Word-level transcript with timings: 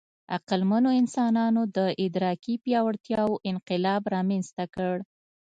عقلمنو 0.35 0.89
انسانانو 1.01 1.61
د 1.77 1.79
ادراکي 2.05 2.55
وړتیاوو 2.85 3.41
انقلاب 3.51 4.01
رامنځ 4.15 4.45
ته 4.57 4.65
کړ. 4.75 4.95